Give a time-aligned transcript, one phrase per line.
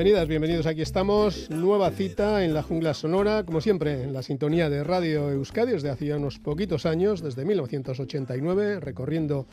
[0.00, 0.66] bienvenidas, bienvenidos.
[0.66, 1.50] Aquí estamos.
[1.50, 5.90] Nueva cita en la jungla sonora, como siempre, en la sintonía de Radio Euskadi desde
[5.90, 9.44] hacía unos poquitos años, desde 1989, recorriendo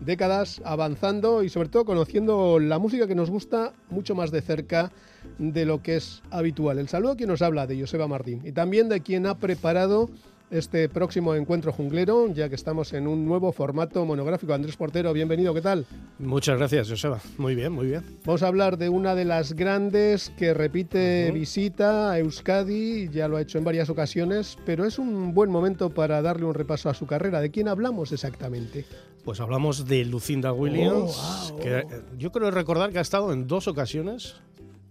[0.00, 4.92] décadas, avanzando y sobre todo conociendo la música que nos gusta mucho más de cerca
[5.38, 6.78] de lo que es habitual.
[6.78, 10.08] El saludo a quien nos habla de Joseba Martín y también de quien ha preparado
[10.50, 14.54] este próximo encuentro junglero, ya que estamos en un nuevo formato monográfico.
[14.54, 15.86] Andrés Portero, bienvenido, ¿qué tal?
[16.18, 17.20] Muchas gracias, Joseba.
[17.36, 18.02] Muy bien, muy bien.
[18.24, 23.36] Vamos a hablar de una de las grandes que repite visita a Euskadi, ya lo
[23.36, 26.94] ha hecho en varias ocasiones, pero es un buen momento para darle un repaso a
[26.94, 27.40] su carrera.
[27.40, 28.84] ¿De quién hablamos exactamente?
[29.24, 31.86] Pues hablamos de Lucinda Williams, Oh, que eh,
[32.16, 34.36] yo creo recordar que ha estado en dos ocasiones.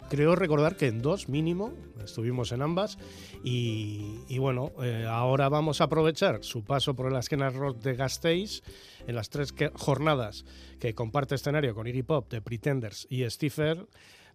[0.10, 1.72] Creo recordar que en dos mínimo,
[2.06, 2.98] estuvimos en ambas.
[3.44, 7.96] Y, y bueno, eh, ahora vamos a aprovechar su paso por el Esquena Rock de
[7.96, 8.62] Gasteiz
[9.08, 10.46] en las tres jornadas
[10.80, 13.86] que comparte escenario con Iggy Pop, The Pretenders y Stiffer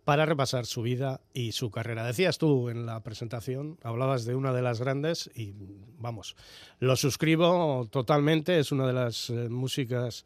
[0.04, 2.04] para repasar su vida y su carrera.
[2.04, 5.54] Decías tú en la presentación, hablabas de una de las grandes y
[5.98, 6.36] vamos,
[6.78, 10.24] lo suscribo totalmente, es una de las eh, músicas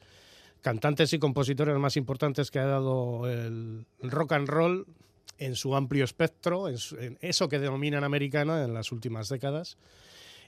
[0.60, 4.86] cantantes y compositores más importantes que ha dado el rock and roll
[5.38, 9.76] en su amplio espectro, en, su- en eso que denominan americana en las últimas décadas.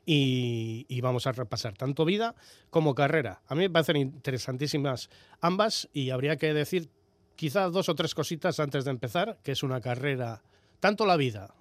[0.08, 2.36] Y, vamos a repasar tanto vida
[2.70, 3.42] como carrera.
[3.48, 6.90] A mí me parecen interesantísimas ambas y habría que decir
[7.34, 10.42] quizás dos o tres cositas antes de empezar, que es una carrera,
[10.78, 11.54] tanto la vida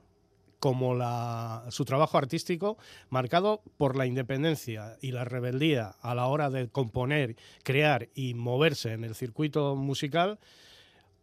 [0.60, 2.78] como la, su trabajo artístico,
[3.10, 8.94] marcado por la independencia y la rebeldía a la hora de componer, crear y moverse
[8.94, 10.40] en el circuito musical,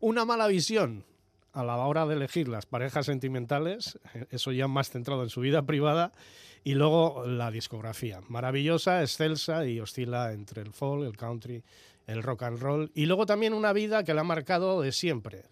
[0.00, 1.04] una mala visión
[1.52, 5.40] a la hora de elegir las parejas sentimentales, eh, eso ya más centrado en su
[5.40, 6.12] vida privada,
[6.64, 11.62] y luego la discografía, maravillosa, excelsa y oscila entre el folk, el country,
[12.06, 15.44] el rock and roll, y luego también una vida que la ha marcado de siempre,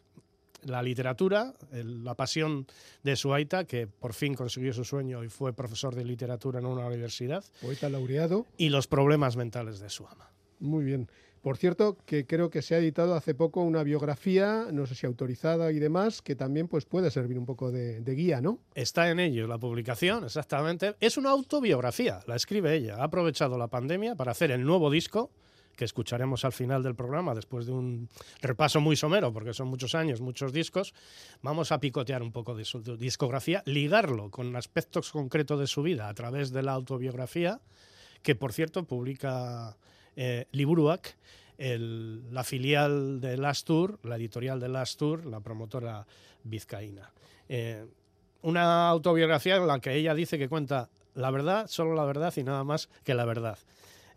[0.63, 2.67] la literatura, el- la pasión
[3.03, 6.67] de su aita, que por fin consiguió su sueño y fue profesor de literatura en
[6.67, 8.47] una universidad, Poeta laureado.
[8.59, 10.31] y los problemas mentales de su ama.
[10.61, 11.09] Muy bien.
[11.43, 15.07] Por cierto, que creo que se ha editado hace poco una biografía, no sé si
[15.07, 18.59] autorizada y demás, que también pues, puede servir un poco de, guía, ¿no?
[18.75, 20.97] Está en ello la publicación, exactamente.
[21.01, 22.97] Es una autobiografía, la escribe ella.
[22.97, 25.31] Ha aprovechado la pandemia para hacer el nuevo disco
[25.77, 28.11] que escucharemos al final del programa después de un
[28.43, 30.93] repaso muy somero, porque son muchos años, muchos discos.
[31.41, 36.11] Vamos a picotear un poco de su discografía, ligarlo con aspectos concretos de su vida
[36.11, 37.63] a través de la autobiografía,
[38.23, 39.79] que por cierto publica
[40.17, 41.17] eh, Liburuak,
[41.59, 46.07] la filial de Lastur, la editorial de Lastur, la promotora
[46.43, 47.13] vizcaína.
[47.49, 47.85] Eh,
[48.43, 52.45] una autobiografía en la que ella dice que cuenta la verdad, solo la verdad y
[52.45, 53.59] nada más que la verdad.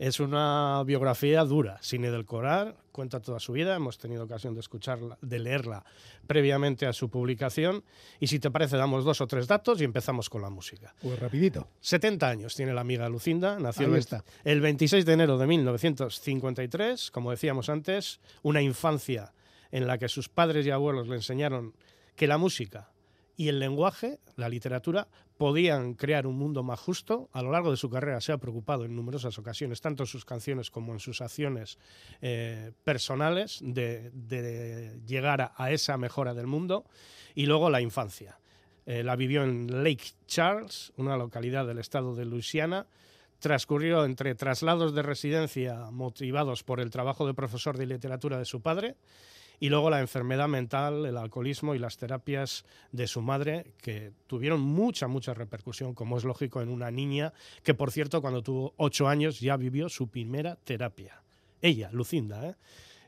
[0.03, 5.17] Es una biografía dura, sin edulcorar, cuenta toda su vida, hemos tenido ocasión de escucharla,
[5.21, 5.85] de leerla
[6.27, 7.85] previamente a su publicación
[8.19, 10.93] y si te parece damos dos o tres datos y empezamos con la música.
[11.01, 11.69] Pues rapidito.
[11.79, 14.25] 70 años tiene la amiga Lucinda, nació el, está.
[14.43, 19.31] el 26 de enero de 1953, como decíamos antes, una infancia
[19.71, 21.75] en la que sus padres y abuelos le enseñaron
[22.17, 22.89] que la música
[23.35, 25.07] y el lenguaje, la literatura,
[25.37, 27.29] podían crear un mundo más justo.
[27.33, 30.25] A lo largo de su carrera se ha preocupado en numerosas ocasiones, tanto en sus
[30.25, 31.77] canciones como en sus acciones
[32.21, 36.85] eh, personales, de, llegar a, a esa mejora del mundo.
[37.35, 38.39] Y luego la infancia.
[38.85, 42.85] Eh, la vivió en Lake Charles, una localidad del estado de Luisiana.
[43.39, 48.61] Transcurrió entre traslados de residencia motivados por el trabajo de profesor de literatura de su
[48.61, 48.95] padre
[49.63, 54.59] y luego la enfermedad mental, el alcoholismo y las terapias de su madre, que tuvieron
[54.59, 57.31] mucha, mucha repercusión, como es lógico en una niña
[57.63, 61.23] que, por cierto, cuando tuvo ocho años ya vivió su primera terapia.
[61.61, 62.55] Ella, Lucinda, ¿eh?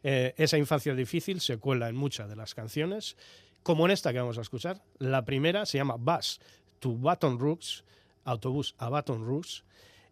[0.03, 3.17] Eh, esa infancia difícil se cuela en muchas de las canciones,
[3.61, 4.81] como en esta que vamos a escuchar.
[4.97, 6.39] La primera se llama Bus
[6.79, 7.83] to Baton Rouge,
[8.23, 9.63] autobús a Baton Rouge,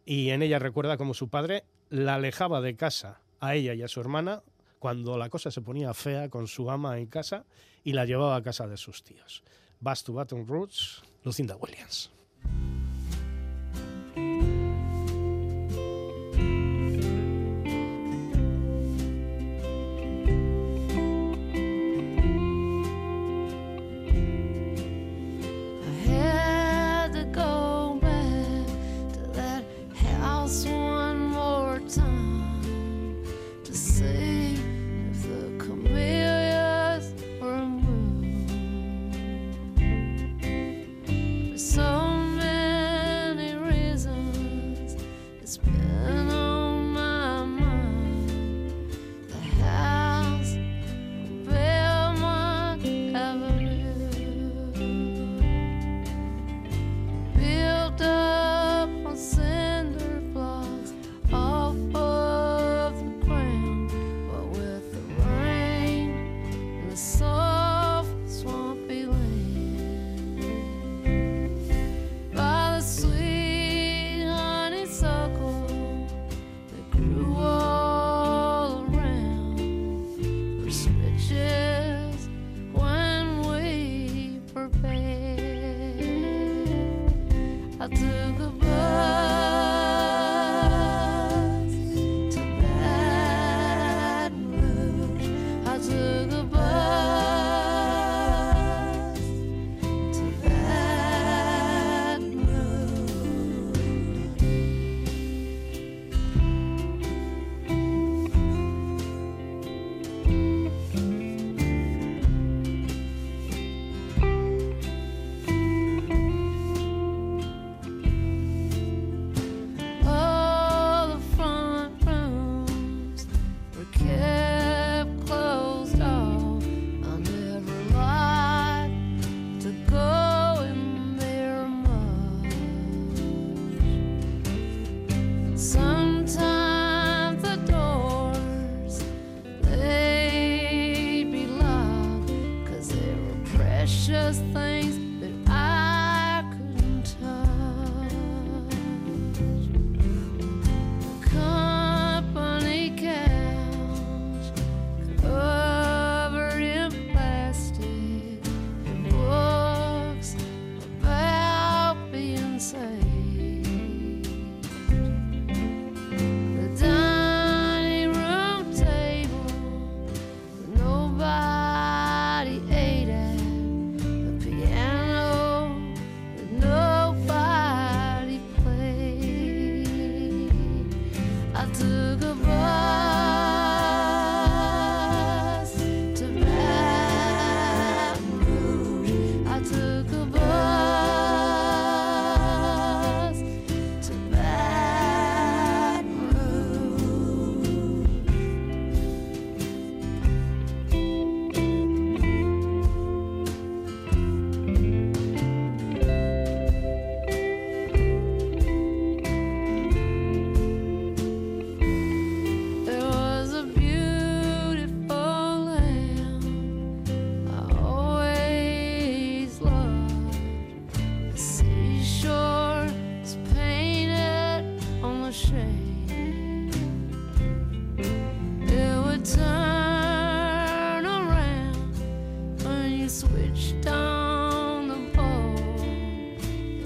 [0.06, 3.88] y en ella recuerda cómo su padre la alejaba de casa a ella y a
[3.88, 4.44] su hermana
[4.84, 7.46] cuando la cosa se ponía fea con su ama en casa
[7.86, 9.42] y la llevaba a casa de sus tíos.
[9.80, 12.12] Bus to Baton Rouge, Lucinda Williams.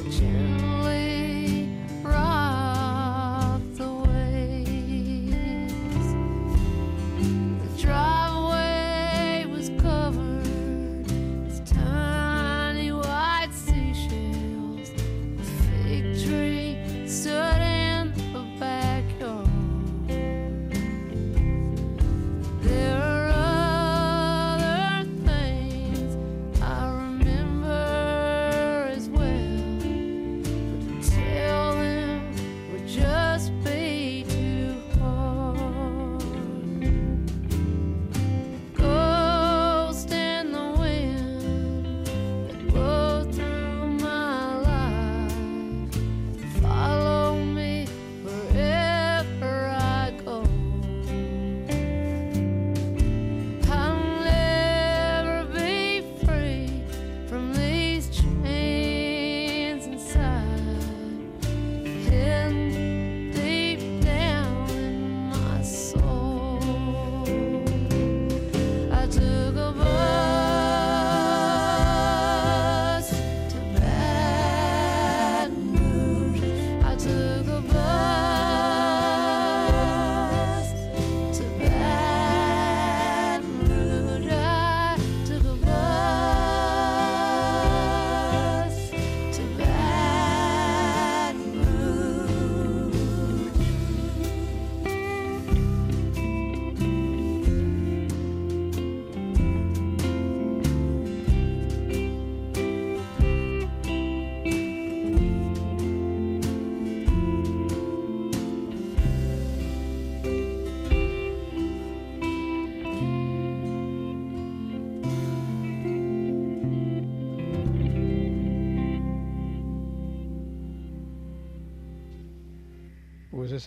[0.07, 0.66] Ese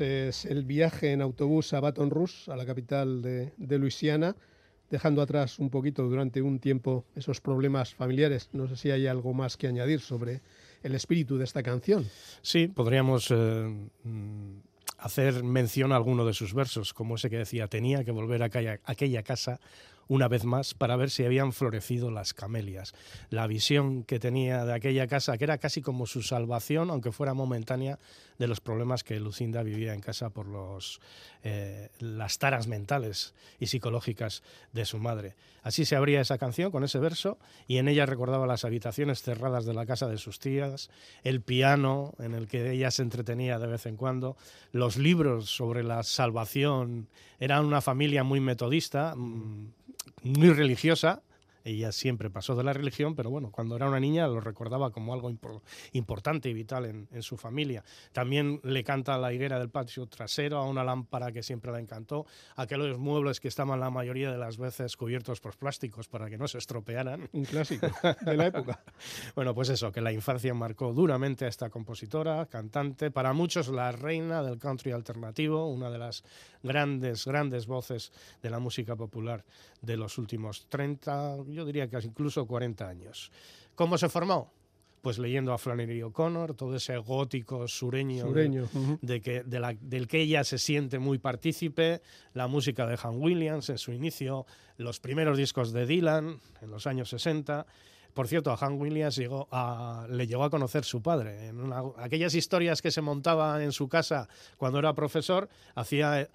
[0.01, 4.37] es el viaje en autobús a Baton Rouge, a la capital de, Luisiana,
[4.91, 8.49] dejando atrás un poquito durante un tiempo esos problemas familiares.
[8.53, 10.41] No sé si hay algo más que añadir sobre
[10.83, 12.07] el espíritu de esta canción.
[12.43, 13.35] Sí, podríamos eh,
[14.05, 14.59] mm,
[14.99, 18.47] hacer mención a alguno de sus versos, como ese que decía, tenía que volver a
[18.85, 19.61] aquella casa
[20.11, 22.95] una vez más para ver si habían florecido las camelias.
[23.31, 27.33] La visión que tenía de aquella casa, que era casi como su salvación, aunque fuera
[27.33, 28.01] momentánea,
[28.37, 31.01] de los problemas que Lucinda vivía en casa por los,
[31.45, 35.37] eh, las taras mentales y psicológicas de su madre.
[35.63, 37.39] Así se abría esa canción con ese verso
[37.69, 40.91] y en ella recordaba las habitaciones cerradas de la casa de sus tías,
[41.23, 44.37] el piano en el que ella se entretenía de vez en cuando,
[44.73, 47.09] los libros sobre la salvación.
[47.39, 49.80] Era una familia muy metodista, mm,
[50.23, 51.23] muy religiosa,
[51.65, 55.13] ella siempre pasó de la religión, pero bueno, cuando era una niña lo recordaba como
[55.13, 55.31] algo
[55.93, 57.85] importante y vital en, su familia.
[58.13, 61.81] También le canta a la higuera del patio trasero, a una lámpara que siempre la
[61.81, 62.27] encantó,
[62.57, 66.39] a aquellos muebles que estaban la mayoría de las veces cubiertos por plásticos para que
[66.39, 67.29] no se estropearan.
[67.33, 67.89] Un clásico
[68.23, 68.83] de la época.
[69.35, 73.93] bueno, pues eso, que la infancia marcó duramente a esta compositora, cantante, para muchos la
[73.93, 76.25] reina del country alternativo, una de las
[76.63, 78.13] grandes, grandes voces
[78.43, 79.45] de la música popular
[79.83, 83.31] de los últimos 30 yo diría que incluso 40 años.
[83.75, 84.53] ¿Cómo se formó?
[85.03, 88.27] Pues leyendo a Flannery O'Connor, todo ese gótico sureño,
[89.01, 92.03] de que, de la- del que ella se siente muy partícipe,
[92.35, 94.45] la música de Han Williams en su inicio,
[94.77, 97.65] los primeros discos de Dylan en los años 60.
[98.13, 101.47] Por cierto, a Han Williams llegó a- le llegó a conocer su padre.
[101.47, 104.29] En una- aquellas historias que se montaba en su casa
[104.59, 106.29] cuando era profesor, hacía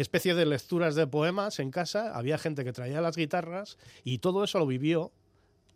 [0.00, 4.44] especie de lecturas de poemas en casa, había gente que traía las guitarras y todo
[4.44, 5.10] eso lo vivió,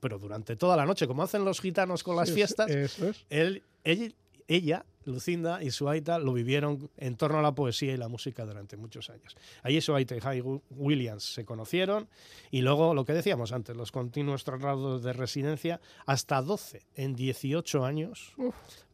[0.01, 3.25] pero durante toda la noche, como hacen los gitanos con las Sí, fiestas, Eso es.
[3.31, 4.15] él, él-
[4.49, 8.45] ella, Lucinda y su Aita lo vivieron en torno a la poesía y la música
[8.45, 9.37] durante muchos años.
[9.63, 12.09] Allí su Aita y Hay Williams se conocieron
[12.51, 17.85] y luego lo que decíamos antes, los continuos traslados de residencia hasta 12 en 18
[17.85, 18.35] años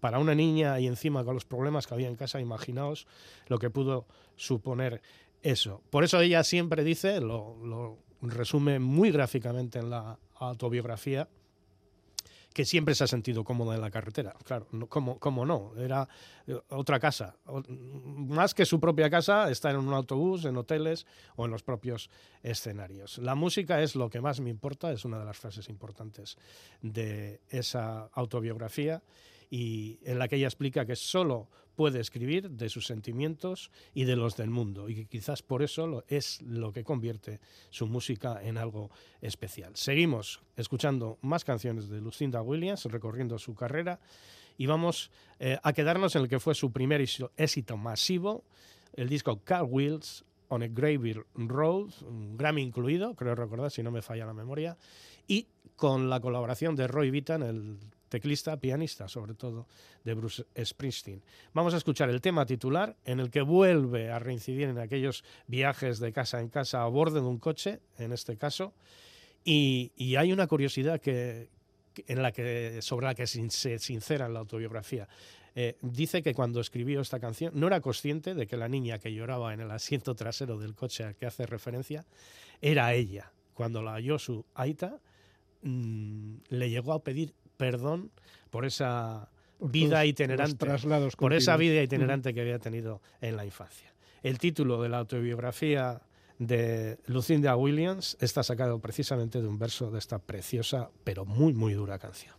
[0.01, 3.07] para una niña y encima con los problemas que había en casa, imaginaos
[3.49, 5.03] lo que pudo suponer
[5.43, 5.83] eso.
[5.91, 11.29] Por eso ella siempre dice, lo, lo resume muy gráficamente en la autobiografía,
[12.59, 14.35] que siempre se ha sentido cómoda en la carretera.
[14.43, 15.75] Claro, ¿cómo, cómo no?
[15.77, 16.09] Era
[16.45, 17.37] eh, otra casa.
[17.69, 22.11] Más que su propia casa, estar en un autobús, en hoteles o en los propios
[22.43, 23.19] escenarios.
[23.19, 26.37] La música es lo que más me importa, es una de las frases importantes
[26.83, 29.05] de esa autobiografía
[29.49, 31.47] y en la que ella explica que solo
[31.79, 36.03] puede escribir de sus sentimientos y de los del mundo y que quizás por eso
[36.09, 37.39] es lo que convierte
[37.71, 39.77] su música en algo especial.
[39.77, 44.01] Seguimos escuchando más canciones de Lucinda Williams recorriendo su carrera
[44.57, 48.43] y vamos eh, a quedarnos en el que fue su primer éxito- masivo,
[48.95, 53.93] el disco Car Wheels on a Graveyard Road, un Grammy incluido, creo recordar si no
[53.93, 54.77] me falla la memoria,
[55.29, 59.67] y con la colaboración de Roy Vitan, el teclista, pianista sobre todo,
[60.05, 61.23] de Bruce Springsteen.
[61.55, 65.99] Vamos a escuchar el tema titular en el que vuelve a reincidir en aquellos viajes
[65.99, 68.73] de casa en casa a bordo de un coche, en este caso,
[69.45, 71.49] y, hay una curiosidad que,
[72.81, 75.09] sobre la que se sincera en la autobiografía.
[75.55, 79.13] Eh, dice que cuando escribió esta canción no era consciente de que la niña que
[79.13, 82.05] lloraba en el asiento trasero del coche al que hace referencia
[82.61, 83.33] era ella.
[83.55, 85.01] Cuando la halló su Aita,
[85.63, 88.11] mm, le llegó a pedir perdón
[88.49, 93.45] por esa Por vida itinerante, traslados por esa vida itinerante que había tenido en la
[93.45, 93.93] infancia.
[94.23, 96.01] El título de la autobiografía
[96.39, 101.75] de Lucinda Williams está sacado precisamente de un verso de esta preciosa pero muy muy
[101.75, 102.38] dura canción.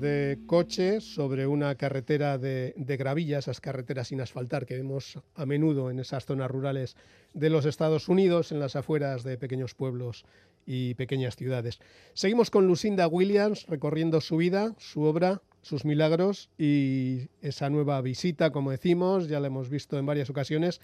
[0.00, 5.46] De coche sobre una carretera de, de gravilla, esas carreteras sin asfaltar que vemos a
[5.46, 6.96] menudo en esas zonas rurales
[7.34, 10.24] de los Estados Unidos, en las afueras de pequeños pueblos
[10.66, 11.78] y pequeñas ciudades.
[12.14, 18.50] Seguimos con Lucinda Williams recorriendo su vida, su obra, sus milagros y esa nueva visita,
[18.50, 20.80] como decimos, ya la hemos visto en varias ocasiones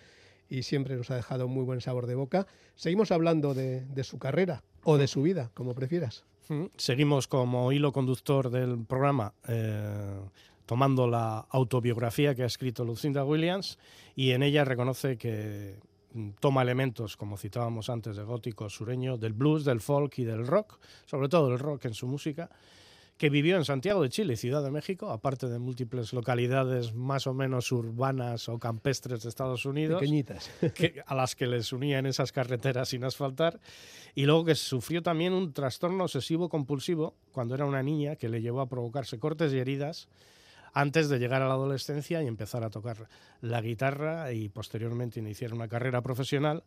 [0.48, 2.46] y siempre nos ha dejado muy buen sabor de boca.
[2.74, 6.24] Seguimos hablando de, de su carrera o de su vida, como prefieras.
[6.76, 10.20] Seguimos como hilo conductor del programa eh,
[10.64, 13.78] tomando la autobiografía que ha escrito Lucinda Williams
[14.14, 15.78] y en ella reconoce que
[16.12, 20.46] mm, toma elementos, como citábamos antes, de gótico sureño, del blues, del folk y del
[20.46, 22.50] rock, sobre todo del rock en su música,
[23.16, 27.32] que vivió en Santiago de Chile, Ciudad de México, aparte de múltiples localidades más o
[27.32, 30.00] menos urbanas o campestres de Estados Unidos.
[30.00, 30.50] Pequeñitas.
[30.74, 33.58] que- a las que les unía en esas carreteras sin asfaltar,
[34.14, 38.42] y luego que sufrió también un trastorno obsesivo compulsivo cuando era una niña que le
[38.42, 40.08] llevó a provocarse cortes y heridas
[40.74, 43.08] antes de llegar a la adolescencia y empezar a tocar
[43.40, 46.64] la guitarra y posteriormente iniciar una carrera profesional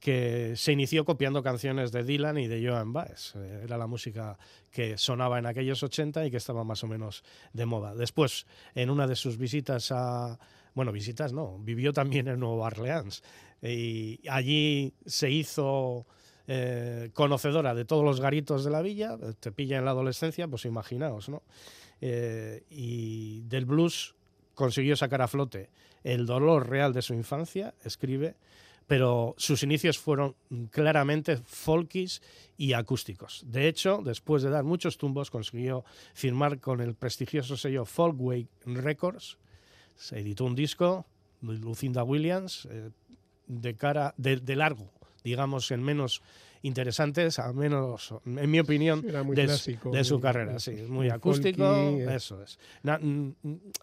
[0.00, 3.34] que se inició copiando canciones de Dylan y de Joan Baez.
[3.36, 4.38] Eh, Era la música
[4.72, 7.94] que sonaba en aquellos 80 y que estaba más o menos de moda.
[7.94, 10.38] Después, en una de sus visitas a...
[10.74, 13.22] Bueno, visitas no, vivió también en Nueva Orleans.
[13.60, 16.06] Y allí se hizo
[16.46, 19.18] eh, conocedora de todos los garitos de la villa.
[19.38, 21.42] Te pilla en la adolescencia, pues imaginaos, ¿no?
[22.00, 24.14] Eh, y del blues
[24.54, 25.68] consiguió sacar a flote
[26.02, 28.36] el dolor real de su infancia, escribe,
[28.90, 30.34] pero sus inicios fueron
[30.72, 32.20] claramente folkis
[32.56, 33.44] y acústicos.
[33.46, 39.38] De hecho, después de dar muchos tumbos, consiguió firmar con el prestigioso sello Folkway Records.
[39.94, 41.06] Se editó un disco
[41.40, 42.90] Lucinda Williams eh,
[43.46, 44.90] de cara de, de largo,
[45.22, 46.20] digamos, en menos
[46.62, 50.58] interesantes, a menos, en mi opinión, Era muy de, clásico, de su muy- carrera.
[50.58, 52.14] Sí, muy muy acústico, folky, eh.
[52.16, 52.58] eso es.
[52.82, 52.98] Na-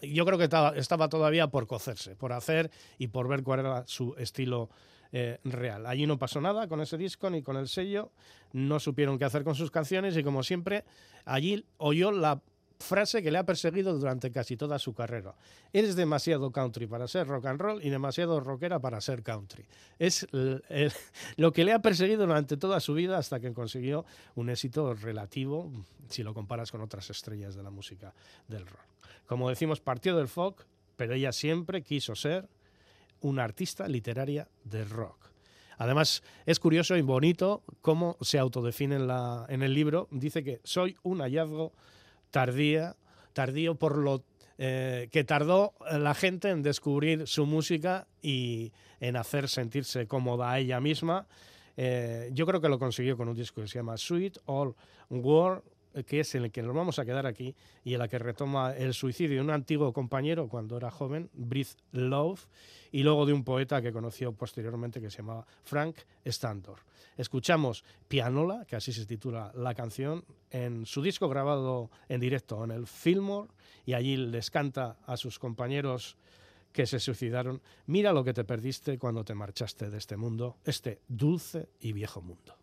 [0.02, 3.84] yo creo que estaba, estaba todavía por cocerse, por hacer y por ver cuál era
[3.88, 4.70] su estilo
[5.12, 5.86] eh, real.
[5.86, 8.12] Allí no pasó nada con ese disco ni con el sello,
[8.54, 10.84] no supieron qué hacer con sus canciones y como siempre,
[11.26, 12.42] allí oyó la
[12.80, 15.36] frase que le ha perseguido durante casi toda su carrera.
[15.74, 19.66] Eres demasiado country para ser rock and roll y demasiado rockera para ser country.
[20.00, 20.28] Es
[21.38, 25.72] lo que le ha perseguido durante toda su vida hasta que consiguió un éxito relativo
[26.10, 28.14] si lo comparas con otras estrellas de la música
[28.48, 28.86] del rock.
[29.26, 30.66] Como decimos, partió del folk,
[30.96, 32.48] pero ella siempre quiso ser
[33.22, 35.32] una artista literaria de rock.
[35.78, 40.08] Además, es curioso y bonito cómo se autodefine en, el libro.
[40.12, 41.72] Dice que soy un hallazgo
[42.32, 42.96] tardía,
[43.34, 44.24] tardío por lo
[44.58, 50.60] eh, que tardó la gente en descubrir su música y en hacer sentirse cómoda a
[50.60, 51.28] ella misma.
[51.78, 54.74] Eh, yo creo que lo consiguió con un disco que se llama Sweet All
[55.12, 55.62] World,
[56.06, 58.76] que es en el que nos vamos a quedar aquí y en la que retoma
[58.76, 62.48] el suicidio de un antiguo compañero cuando era joven, Breathe Love,
[62.92, 66.80] y luego de un poeta que conoció posteriormente que se llamaba Frank Stantor.
[67.18, 72.72] Escuchamos Pianola, que así se titula la canción, en su disco grabado en directo en
[72.72, 73.50] el Fillmore,
[73.86, 76.18] y allí les canta a sus compañeros
[76.72, 81.02] que se suicidaron, mira lo que te perdiste cuando te marchaste de este mundo, este
[81.08, 82.56] dulce y viejo mundo.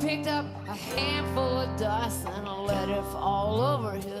[0.00, 4.19] Picked up a handful of dust and I let it fall over his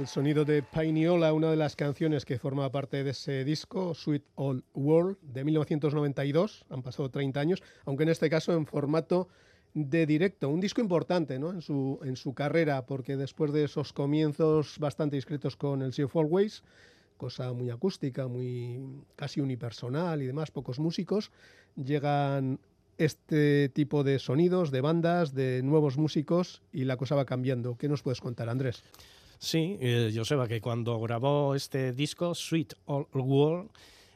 [0.00, 4.24] El sonido de Painiola, una de las canciones que forma parte de ese disco, Sweet
[4.34, 6.64] Old World, de 1992.
[6.70, 9.28] Han pasado 30 años, aunque en este caso en formato
[9.74, 10.48] de directo.
[10.48, 11.50] Un disco importante ¿no?
[11.50, 16.06] en, su, en su carrera, porque después de esos comienzos bastante discretos con el Sea
[16.06, 16.62] of Always,
[17.18, 18.80] cosa muy acústica, muy
[19.16, 21.30] casi unipersonal y demás, pocos músicos,
[21.76, 22.58] llegan
[22.96, 27.76] este tipo de sonidos, de bandas, de nuevos músicos y la cosa va cambiando.
[27.76, 28.82] ¿Qué nos puedes contar, Andrés?
[29.42, 33.70] Sí, eh, Joseba, que cuando grabó este disco, Sweet Old World,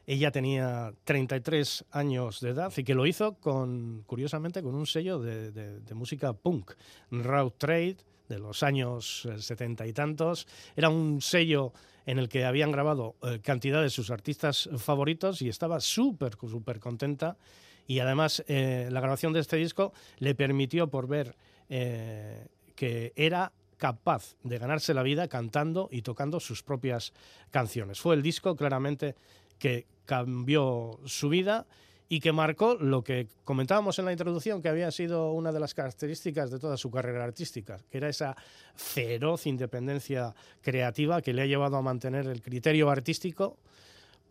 [0.06, 5.18] ella tenía 33 años de edad y que lo hizo con, curiosamente, con un sello
[5.18, 6.72] de, música punk,
[7.10, 7.96] Raw Trade,
[8.28, 10.46] de los años eh, setenta y tantos.
[10.76, 11.72] Era un sello
[12.04, 16.80] en el que habían grabado eh, cantidad de sus artistas favoritos y estaba súper, súper
[16.80, 17.38] contenta.
[17.86, 21.34] Y además, eh, la grabación de este disco le permitió por ver
[21.66, 27.12] que era capaz de ganarse la vida cantando y tocando sus propias
[27.50, 28.00] canciones.
[28.00, 29.14] Fue el disco claramente
[29.58, 31.66] que cambió su vida
[32.08, 35.74] y que marcó lo que comentábamos en la introducción, que había sido una de las
[35.74, 38.36] características de toda su carrera artística, que era esa
[38.74, 43.58] feroz independencia creativa que le ha llevado a mantener el criterio artístico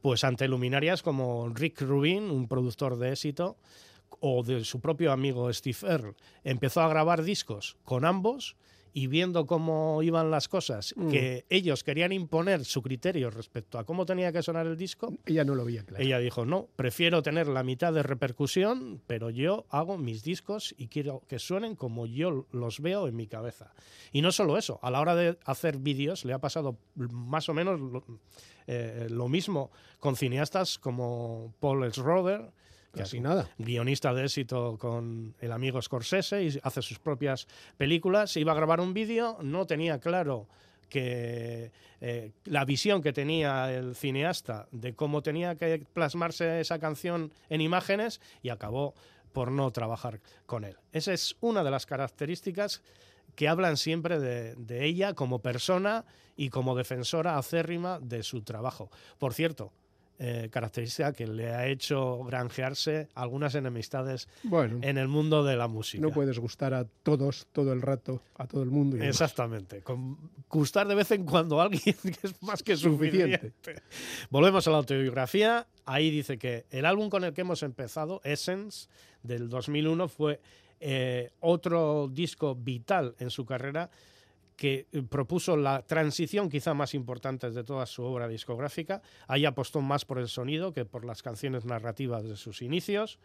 [0.01, 3.56] pues ante luminarias como Rick Rubin, un productor de éxito,
[4.19, 6.15] o de su propio amigo Steve Earle.
[6.43, 8.58] Empezó a grabar discos con ambos
[8.95, 11.10] y viendo cómo iban las cosas, Mm.
[11.10, 15.43] que ellos querían imponer su criterio respecto a cómo tenía que sonar el disco, Ella
[15.43, 16.03] no lo veía claro.
[16.03, 20.88] ella dijo, no, prefiero tener la mitad de repercusión, pero yo hago mis discos y
[20.88, 23.73] quiero que suenen como yo los veo en mi cabeza.
[24.12, 27.53] Y no solo eso, a la hora de hacer vídeos le ha pasado más o
[27.53, 28.03] menos lo,
[28.67, 32.51] eh, lo mismo con cineastas como Paul Schroeder,
[32.95, 33.49] Casi es nada.
[33.58, 38.38] guionista de éxito con el amigo Scorsese y hace sus propias películas.
[38.38, 40.47] Iba a grabar un vídeo, no tenía claro
[40.89, 47.34] que eh, la visión que tenía el cineasta de cómo tenía que plasmarse esa canción
[47.49, 48.93] en imágenes y acabó
[49.32, 50.77] por no trabajar con él.
[50.91, 52.84] Esa es una de las características
[53.36, 58.91] que hablan siempre de, de ella como persona y como defensora acérrima de su trabajo.
[59.17, 59.71] Por cierto,
[60.19, 65.67] eh, característica que le ha hecho granjearse algunas enemistades Bueno, en el mundo de la
[65.67, 66.02] música.
[66.02, 68.97] no puedes gustar a todos todo el rato, a todo el mundo.
[68.97, 69.02] y.
[69.02, 69.82] Exactamente.
[69.82, 70.17] Con
[70.49, 73.38] gustar de vez en cuando a alguien que es más que Suficiente.
[73.52, 73.82] suficiente.
[74.30, 75.67] Volvemos a la autobiografía.
[75.86, 78.88] Ahí dice que el álbum con el que hemos empezado, Essence,
[79.23, 80.39] del 2001, fue
[80.80, 83.89] eh, otro disco vital en su carrera
[84.63, 89.02] que eh, propuso la transición quizá más importante de toda su obra discográfica.
[89.28, 93.19] Ahí apostó más por el sonido que por las canciones narrativas de sus inicios.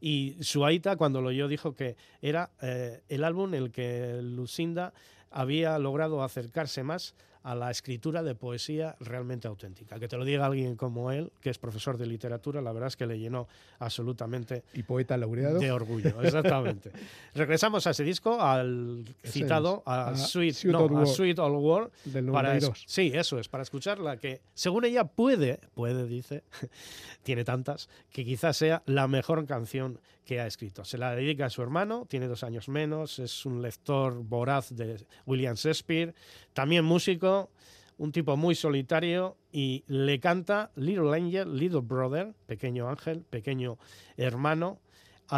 [0.00, 4.92] Y Suaita, cuando lo oyó, dijo que era eh, el álbum en el que Lucinda
[5.32, 10.00] había logrado acercarse más a la escritura de poesía realmente auténtica.
[10.00, 12.96] Que te lo diga alguien como él, que es profesor de literatura, la verdad es
[12.96, 13.46] que le llenó
[13.78, 15.60] absolutamente Y poeta laureado.
[15.60, 16.90] de orgullo, exactamente.
[17.36, 21.14] Regresamos a ese disco, al citado, es, a, a Sweet, Sweet no, Old a World.
[21.14, 21.90] Sweet Old World.
[22.06, 22.84] del Para es- 92.
[22.86, 26.42] sí, eso es, para escucharla, que según ella puede, puede, dice,
[27.22, 30.84] tiene tantas, que quizás sea la mejor canción que ha escrito.
[30.84, 35.06] Se la dedica a su hermano, tiene dos años menos, es un lector voraz de
[35.24, 36.14] William Shakespeare,
[36.56, 37.50] también músico,
[37.98, 43.76] un tipo muy solitario y le canta Little Angel, Little Brother, pequeño ángel, pequeño
[44.16, 44.80] hermano,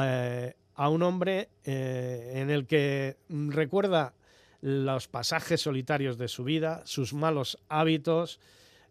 [0.01, 4.15] eh, a un hombre eh, en el que recuerda
[4.61, 8.39] los pasajes solitarios de su vida, sus malos hábitos,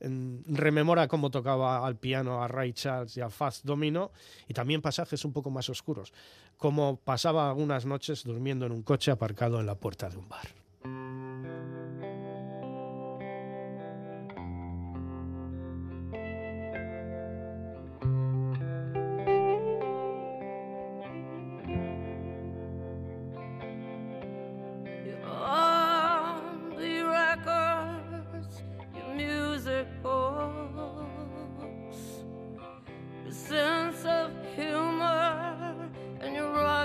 [0.02, 4.12] mm, rememora cómo tocaba al piano a Ray Charles y a Fast Domino
[4.50, 6.12] y también pasajes un poco más oscuros,
[6.58, 11.77] como pasaba algunas noches durmiendo en un coche aparcado en la puerta de un bar.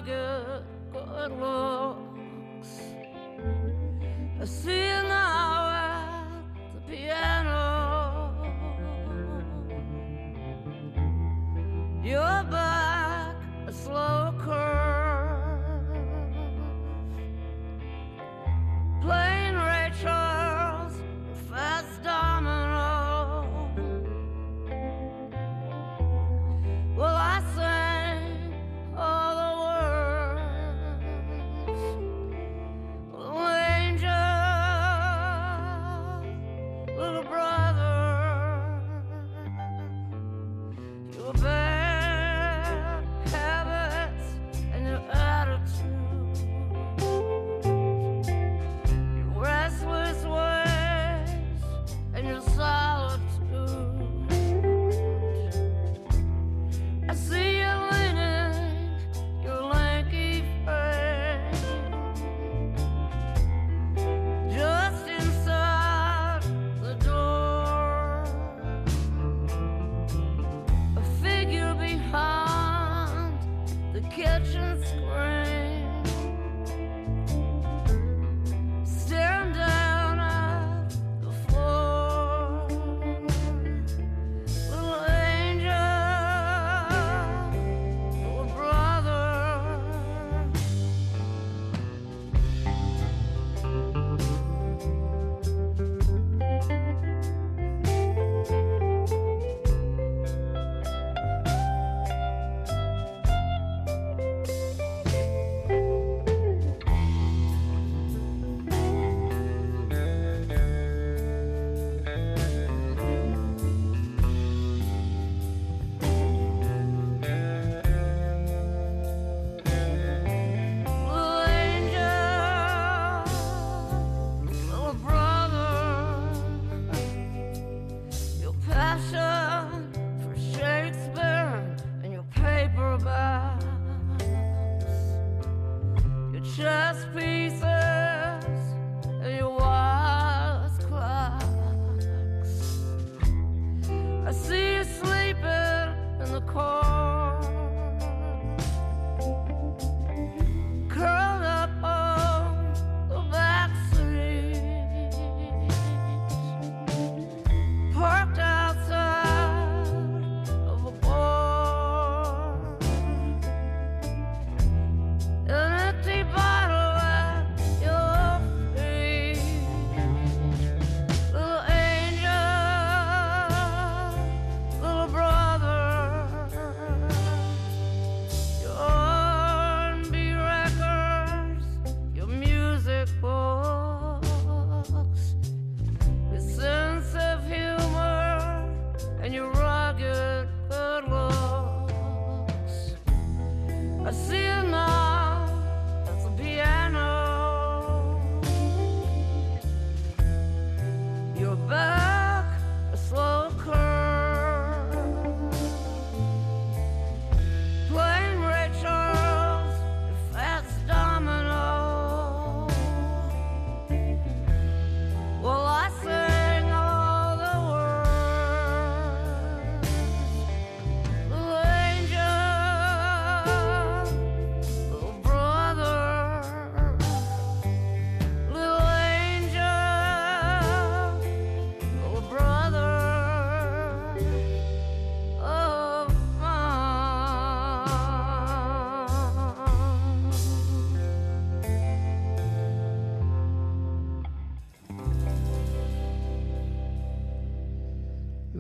[0.01, 2.81] Good looks.
[4.41, 7.32] I see now at the piano.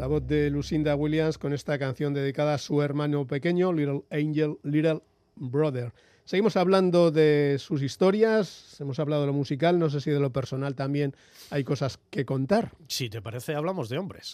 [0.03, 4.59] La voz de Lucinda Williams con esta canción dedicada a su hermano pequeño, Little Angel,
[4.65, 5.01] Little
[5.37, 5.93] Brother.
[6.33, 10.33] Seguimos hablando de sus historias, hemos hablado de lo musical, no sé si de lo
[10.33, 11.15] personal también
[11.51, 12.73] hay cosas que contar.
[12.89, 14.33] Si te parece, hablamos de hombres.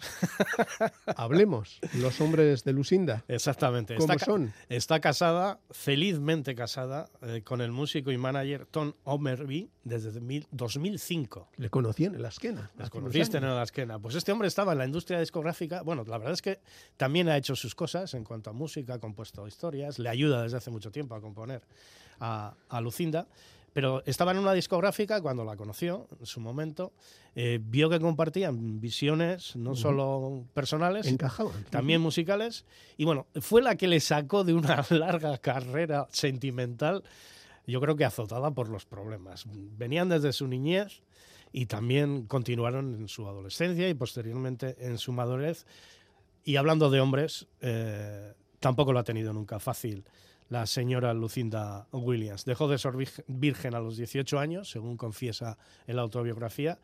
[1.17, 3.25] Hablemos, los hombres de Lucinda.
[3.27, 3.97] Exactamente.
[3.97, 4.53] ¿Cómo Está, son?
[4.69, 11.49] está casada, felizmente casada, eh, con el músico y manager Tom Omerby desde mil- 2005.
[11.57, 12.71] Le conocí en la esquena.
[12.77, 13.99] Las conociste en la esquena.
[13.99, 15.83] Pues este hombre estaba en la industria discográfica.
[15.83, 16.61] Bueno, la verdad es que
[16.97, 20.59] también ha hecho sus cosas en cuanto a música, ha compuesto historias, le ayuda desde
[20.59, 21.63] hace mucho tiempo a componer
[22.21, 23.27] a, a Lucinda.
[23.73, 26.93] Pero estaba en una discográfica cuando la conoció, en su momento.
[27.37, 31.65] eh, vio que compartían visiones, no solo personales, Encajaban.
[31.71, 32.65] también musicales.
[32.97, 37.05] Y bueno, fue la que le sacó de una larga carrera sentimental,
[37.67, 39.45] yo creo que azotada por los problemas.
[39.77, 41.03] Venían desde su niñez
[41.53, 45.67] y también continuaron en su adolescencia y posteriormente en su madurez.
[46.43, 50.05] Y hablando de hombres, eh, tampoco lo ha tenido nunca fácil
[50.49, 52.45] la señora Lucinda Williams.
[52.45, 56.79] Dejó de ser virg- virgen a los 18 años, según confiesa en la autobiografía,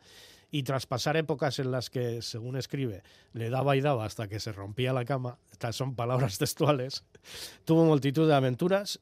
[0.51, 3.03] y tras pasar épocas en las que, según escribe,
[3.33, 7.03] le daba y daba hasta que se rompía la cama, estas son palabras textuales,
[7.65, 8.99] tuvo multitud de aventuras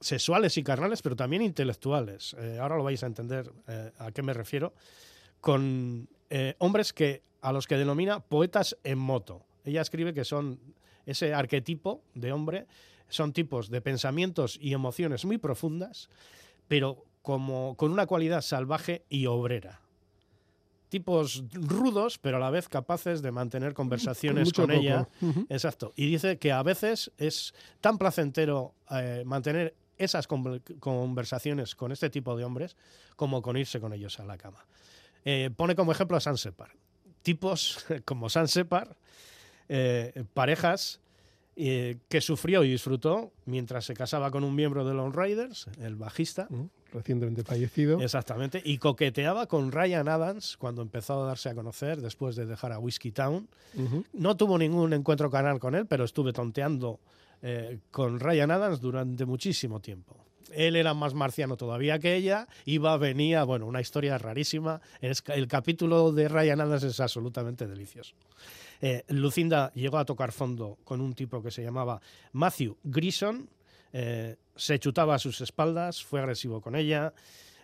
[0.00, 2.34] sexuales y carnales, pero también intelectuales.
[2.38, 4.72] Eh, ahora lo vais a entender eh, a qué me refiero.
[5.40, 9.44] Con eh, hombres que a los que denomina poetas en moto.
[9.64, 10.58] Ella escribe que son
[11.06, 12.66] ese arquetipo de hombre,
[13.10, 16.08] son tipos de pensamientos y emociones muy profundas,
[16.68, 19.80] pero como con una cualidad salvaje y obrera.
[20.88, 25.08] Tipos rudos, pero a la vez capaces de mantener conversaciones con ella.
[25.48, 25.92] Exacto.
[25.94, 32.10] Y dice que a veces es tan placentero eh, mantener esas conver- conversaciones con este
[32.10, 32.76] tipo de hombres
[33.14, 34.64] como con irse con ellos a la cama.
[35.24, 36.70] Eh, pone como ejemplo a Sansepar.
[37.22, 38.96] Tipos como Sansepar,
[39.68, 40.98] eh, parejas
[41.62, 45.94] eh, que sufrió y disfrutó mientras se casaba con un miembro de Lone Riders, el
[45.96, 48.00] bajista, Mm, Recientemente fallecido.
[48.00, 48.60] Exactamente.
[48.64, 52.80] Y coqueteaba con Ryan Adams cuando empezó a darse a conocer después de dejar a
[52.80, 53.46] Whiskey Town.
[54.12, 56.98] No tuvo ningún encuentro canal con él, pero estuve tonteando
[57.42, 60.16] eh, con Ryan Adams durante muchísimo tiempo.
[60.52, 64.80] Él era más marciano todavía que ella, iba, venía, bueno, una historia rarísima.
[65.00, 68.16] Es- El capítulo de Ryan Adams es absolutamente delicioso.
[68.80, 72.00] Eh, Lucinda llegó a tocar fondo con un tipo que se llamaba
[72.32, 73.48] Matthew Grison,
[73.92, 77.12] eh, se chutaba a sus espaldas, fue agresivo con ella,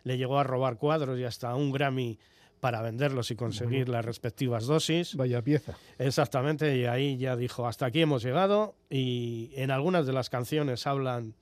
[0.04, 2.18] le llegó a robar cuadros y hasta un Grammy
[2.60, 5.14] para venderlos y conseguir las respectivas dosis.
[5.14, 5.76] Vaya pieza.
[5.98, 10.86] Exactamente, y ahí ya dijo, hasta aquí hemos llegado, y en algunas de las canciones
[10.86, 11.34] hablan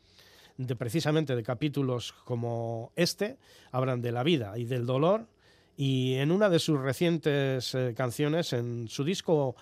[0.56, 3.38] de precisamente de capítulos como este,
[3.70, 5.26] hablan de la vida y del dolor,
[5.76, 9.56] y en una de sus recientes eh, canciones, en su disco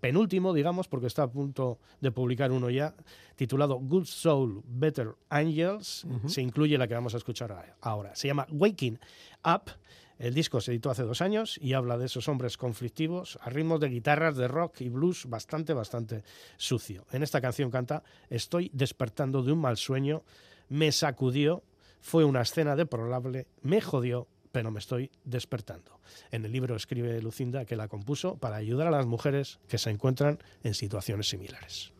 [0.00, 2.94] penúltimo, digamos, porque está a punto de publicar uno ya,
[3.34, 6.06] titulado Good Soul, Better Angels.
[6.26, 8.14] Se incluye la que vamos a escuchar ahora.
[8.14, 8.98] Se llama Waking
[9.44, 9.72] Up.
[10.18, 13.80] El disco se editó hace dos años y habla de esos hombres conflictivos a ritmos
[13.80, 16.24] de guitarras, de rock y blues bastante, bastante
[16.56, 17.04] sucio.
[17.12, 20.22] En esta canción canta Estoy despertando de un mal sueño,
[20.68, 21.62] me sacudió,
[22.00, 24.26] fue una escena deplorable, me jodió,
[24.56, 26.00] pero me estoy despertando.
[26.30, 29.90] En el libro escribe Lucinda que la compuso para ayudar a las mujeres que se
[29.90, 31.92] encuentran en situaciones similares.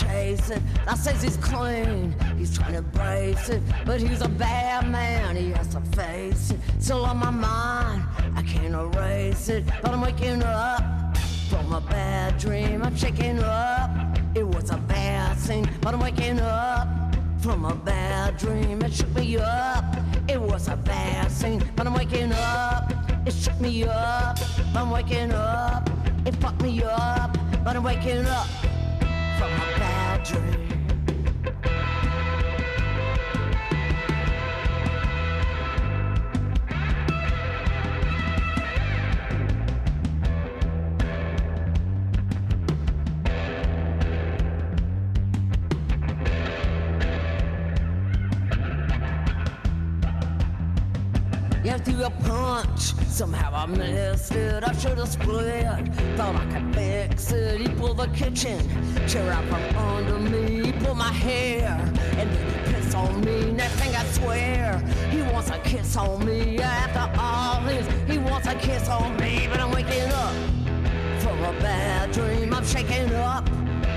[0.00, 0.62] It.
[0.86, 5.36] I says he's clean, he's trying to brace it, but he's a bad man.
[5.36, 6.58] He has to face it.
[6.78, 8.02] Still on my mind,
[8.34, 10.82] I can't erase it, but I'm waking up
[11.50, 12.82] from a bad dream.
[12.82, 13.90] I'm shaking up.
[14.34, 16.88] It was a bad scene, but I'm waking up
[17.40, 18.80] from a bad dream.
[18.82, 19.84] It shook me up.
[20.26, 22.92] It was a bad scene, but I'm waking up.
[23.26, 24.38] It shook me up.
[24.74, 25.90] I'm waking up.
[26.24, 28.46] It fucked me up, but I'm waking up
[29.42, 29.71] from a
[30.24, 30.71] dream.
[52.02, 52.94] A punch.
[53.06, 54.64] Somehow I missed it.
[54.64, 55.64] I should have split.
[56.16, 57.60] Thought I could fix it.
[57.60, 58.58] He pulled the kitchen
[59.06, 60.66] chair out from under me.
[60.66, 61.78] He pulled my hair
[62.18, 63.52] and then he pissed on me.
[63.52, 64.78] Next thing I swear,
[65.10, 66.58] he wants a kiss on me.
[66.58, 69.46] After all this, he wants a kiss on me.
[69.48, 70.34] But I'm waking up
[71.20, 72.52] from a bad dream.
[72.52, 73.48] I'm shaking up.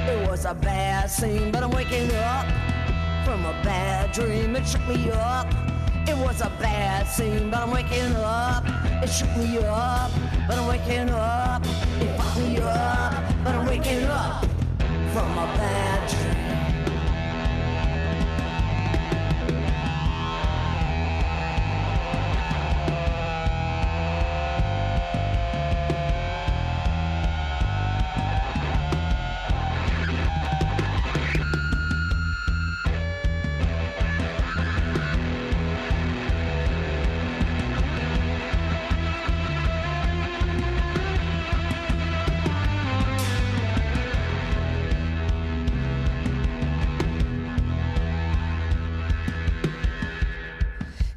[0.07, 2.45] It was a bad scene, but I'm waking up
[3.25, 4.55] from a bad dream.
[4.55, 5.54] It shook me up.
[6.07, 8.63] It was a bad scene, but I'm waking up.
[9.03, 10.11] It shook me up,
[10.47, 11.63] but I'm waking up.
[11.99, 14.45] It fucked me up, but I'm waking up
[15.13, 16.24] from a bad dream.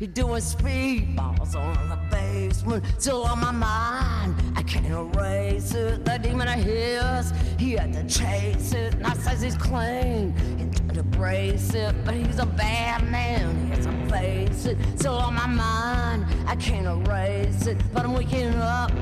[0.00, 4.36] You're doing speedballs on the basement, still on my mind.
[4.54, 6.04] I can't erase it.
[6.04, 8.94] That demon of his, he had to chase it.
[8.94, 13.64] And I says he's clean, he tried to brace it, but he's a bad man.
[13.64, 14.78] He has to face it.
[14.96, 17.76] Still on my mind, I can't erase it.
[17.92, 18.92] But I'm waking up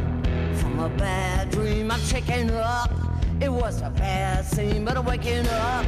[0.55, 1.91] from a bad dream.
[1.91, 2.91] I'm shaking up.
[3.39, 5.85] It was a bad scene, but I'm waking up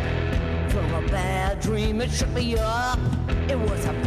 [0.71, 2.03] from a bad dream.
[2.03, 2.99] It shook me up.
[3.49, 3.98] It was a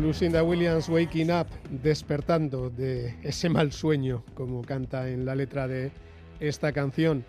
[0.00, 5.92] Lucinda Williams, Waking Up, despertando de ese mal sueño, como canta en la letra de
[6.40, 7.24] esta canción.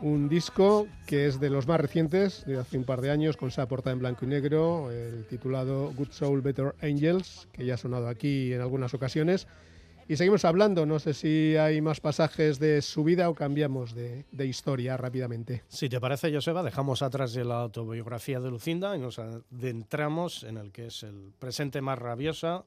[0.00, 3.50] Un disco que es de los más recientes, de hace un par de años, con
[3.50, 7.76] esa portada en blanco y negro, el titulado Good Soul, Better Angels, que ya ha
[7.76, 9.46] sonado aquí en algunas ocasiones.
[10.08, 14.26] Y seguimos hablando, no sé si hay más pasajes de su vida o cambiamos de,
[14.32, 15.62] de historia rápidamente.
[15.68, 20.56] Si te parece, Joseba, dejamos atrás de la autobiografía de Lucinda y nos adentramos en
[20.56, 22.64] el que es el presente más rabiosa,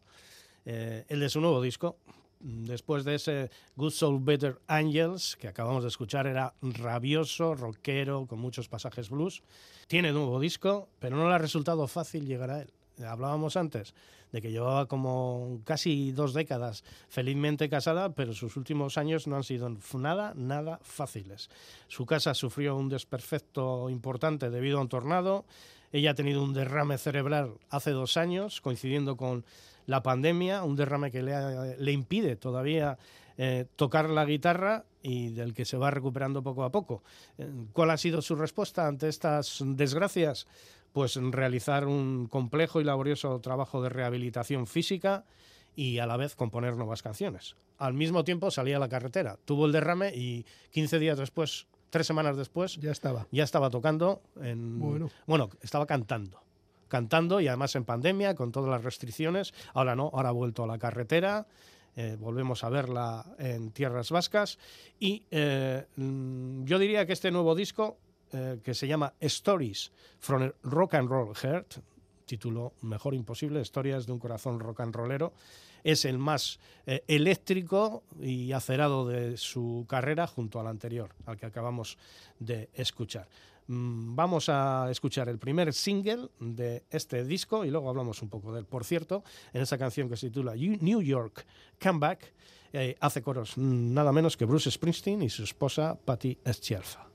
[0.66, 1.98] eh, el de su nuevo disco.
[2.40, 8.40] Después de ese Good Soul Better Angels, que acabamos de escuchar, era rabioso, rockero, con
[8.40, 9.44] muchos pasajes blues.
[9.88, 12.72] Tiene nuevo disco, pero no le ha resultado fácil llegar a él.
[13.04, 13.94] Hablábamos antes
[14.36, 19.46] de que llevaba como casi dos décadas felizmente casada, pero sus últimos años no han
[19.46, 21.50] sido nada, nada fáciles.
[21.88, 25.46] Su casa sufrió un desperfecto importante debido a un tornado.
[25.94, 29.46] Ella ha tenido un derrame cerebral hace dos años, coincidiendo con
[29.86, 32.98] la pandemia, un derrame que le, le impide todavía
[33.38, 37.04] eh, tocar la guitarra y del que se va recuperando poco a poco.
[37.38, 40.48] Eh, ¿Cuál ha sido su respuesta ante estas desgracias?
[40.96, 45.26] Pues realizar un complejo y laborioso trabajo de rehabilitación física
[45.76, 47.58] y a la vez componer nuevas canciones.
[47.78, 52.08] Al mismo tiempo salía a la carretera, tuvo el derrame y 15 días después, tres
[52.08, 53.28] semanas después, Ya estaba.
[53.30, 55.10] ya estaba tocando en Bueno.
[55.28, 56.42] bueno, estaba cantando
[56.88, 60.68] cantando y además en pandemia con todas las restricciones ahora no ahora ha vuelto a
[60.68, 61.46] la carretera
[61.98, 64.60] eh, volvemos a verla en tierras vascas
[65.00, 67.98] y eh, mm, yo diría que este nuevo disco
[68.32, 71.78] eh, que se llama Stories from a Rock and Roll Heart
[72.26, 75.34] título mejor imposible historias de un corazón rock and rollero
[75.84, 81.46] es el más eh, eléctrico y acerado de su carrera junto al anterior, al que
[81.46, 82.00] acabamos
[82.40, 83.30] de escuchar.
[83.68, 88.52] Mm, Vamos a escuchar el primer single de este disco y luego hablamos un poco
[88.52, 88.66] de él.
[88.66, 89.24] Por cierto,
[89.54, 91.46] en esa canción que se titula New York
[91.80, 92.34] Comeback,
[92.74, 97.15] eh, hace coros mm, nada menos que Bruce Springsteen y su esposa Patti Scialfa.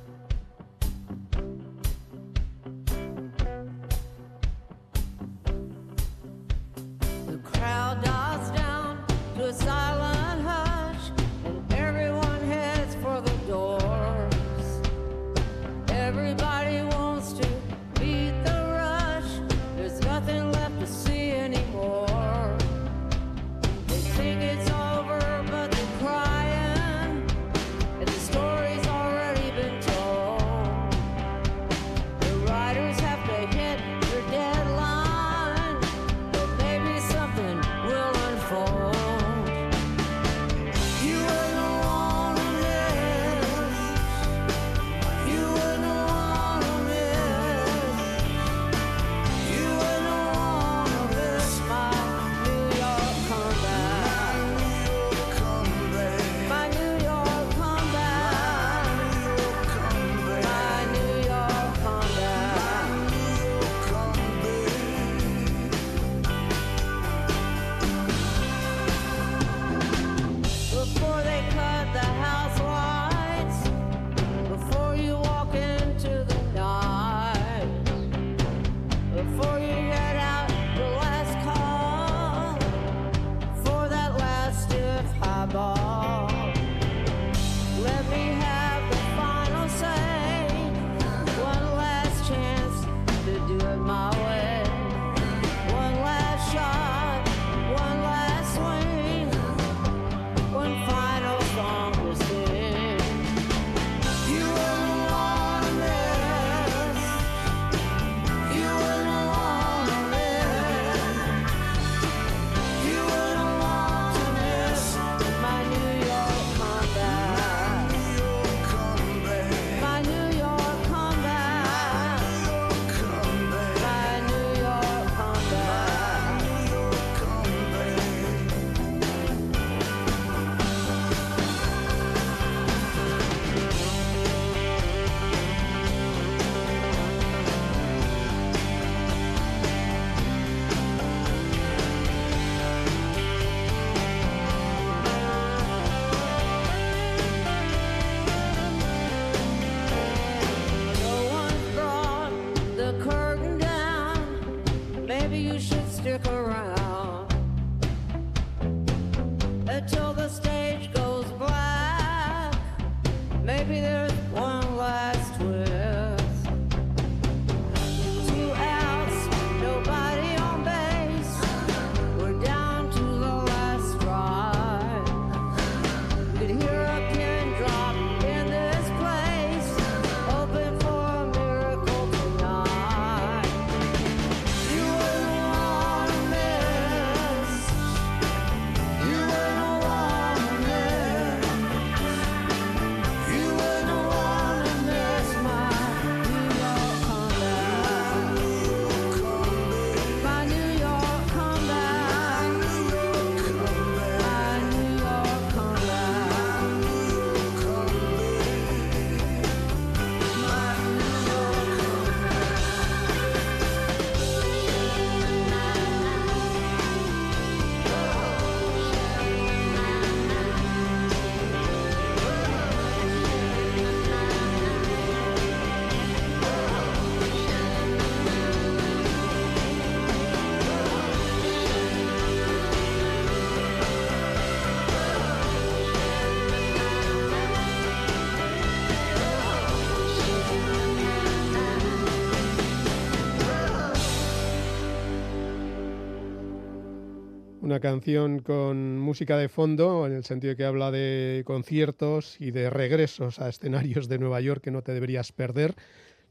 [247.61, 252.69] una canción con música de fondo, en el sentido que habla de conciertos y de
[252.69, 255.75] regresos a escenarios de Nueva York que no te deberías perder.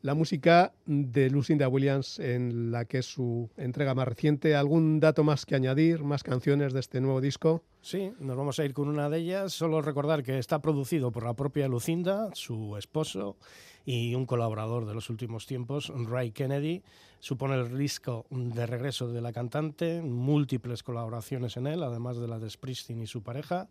[0.03, 4.57] La música de Lucinda Williams, en la que es su entrega más reciente.
[4.57, 6.03] ¿Algún dato más que añadir?
[6.03, 7.62] ¿Más canciones de este nuevo disco?
[7.83, 9.53] Sí, nos vamos a ir con una de ellas.
[9.53, 13.37] Solo recordar que está producido por la propia Lucinda, su esposo
[13.85, 16.83] y un colaborador de los últimos tiempos, Ray Kennedy.
[17.20, 22.38] Supone el disco de regreso de la cantante, múltiples colaboraciones en él, además de la
[22.38, 23.68] de Springsteen y su pareja.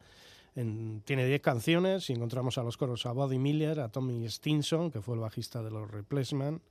[0.56, 4.92] En- tiene 10 canciones y encontramos a los coros a Buddy Miller, a Tommy Stinson,
[4.92, 6.62] que fue el bajista de los Replacement,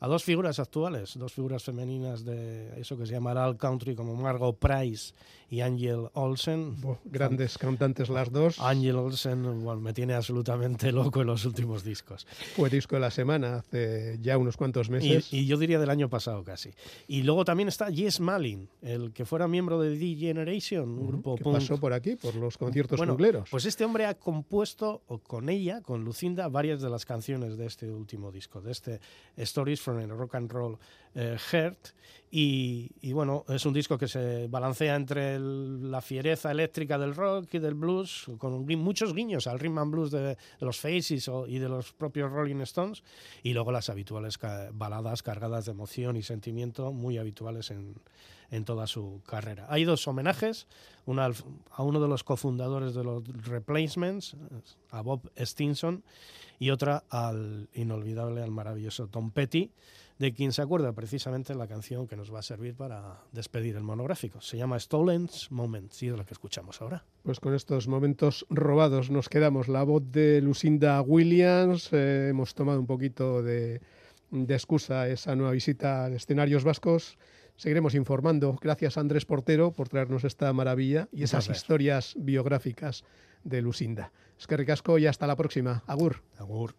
[0.00, 4.14] a dos figuras actuales, dos figuras femeninas de eso que se llama All Country, como
[4.14, 5.14] Margot Price
[5.50, 6.80] y Angel Olsen.
[6.80, 8.58] Bo- grandes cantantes las dos.
[8.60, 12.26] Angel Olsen bueno, me tiene absolutamente loco en los últimos discos.
[12.56, 15.32] Fue disco de la semana hace ya unos cuantos Y, meses.
[15.32, 16.70] y yo diría del año pasado casi.
[17.06, 21.44] Y luego también está Jess Malin, el que fuera miembro de D-Generation, un grupo que
[21.44, 21.54] punk.
[21.56, 23.48] pasó por aquí, por los conciertos Bueno, jungleros.
[23.50, 27.66] Pues este hombre ha compuesto o con ella, con Lucinda, varias de las canciones de
[27.66, 29.00] este último disco, de este
[29.36, 30.78] Stories from a Rock and Roll
[31.14, 31.88] eh, Heart.
[32.36, 37.54] Y, bueno, es un disco que se balancea entre el- la fiereza eléctrica del rock
[37.54, 41.68] y del blues, con muchos guiños al rhythm and blues de, los Faces y de
[41.68, 43.04] los propios Rolling Stones,
[43.44, 44.36] y luego las habituales
[44.72, 47.94] baladas cargadas de emoción y sentimiento, muy habituales en,
[48.50, 49.66] en toda su carrera.
[49.68, 50.66] Hay dos homenajes,
[51.06, 51.34] una al-
[51.70, 54.36] a uno de los cofundadores de los Replacements,
[54.90, 56.02] a Bob Stinson,
[56.58, 59.70] y otra al inolvidable, al maravilloso Tom Petty,
[60.18, 63.82] de quien se acuerda precisamente la canción que nos va a servir para despedir el
[63.82, 64.40] monográfico.
[64.40, 67.04] Se llama Stolen Moments y es lo que escuchamos ahora.
[67.24, 69.66] Pues con estos momentos robados nos quedamos.
[69.66, 73.80] La voz de Lucinda Williams, eh, hemos tomado un poquito de,
[74.30, 77.18] de excusa esa nueva visita a escenarios vascos.
[77.56, 78.58] Seguiremos informando.
[78.60, 83.04] Gracias Andrés Portero por traernos esta maravilla y esas historias biográficas
[83.44, 84.12] de Lucinda.
[84.38, 85.84] Es que ricasco y hasta la próxima.
[85.86, 86.22] Agur.
[86.38, 86.74] Agur.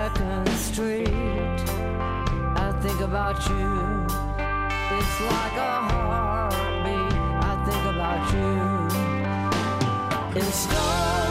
[0.00, 1.60] Second Street.
[2.56, 4.06] I think about you.
[4.96, 7.12] It's like a heartbeat.
[7.44, 8.80] I think about you.
[10.40, 11.29] Stars.